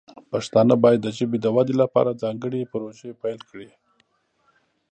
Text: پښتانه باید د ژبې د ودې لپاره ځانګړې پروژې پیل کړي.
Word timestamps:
پښتانه 0.31 0.73
باید 0.83 0.99
د 1.03 1.07
ژبې 1.17 1.37
د 1.41 1.47
ودې 1.55 1.75
لپاره 1.83 2.19
ځانګړې 2.23 2.69
پروژې 2.71 3.11
پیل 3.21 3.39
کړي. 3.49 3.69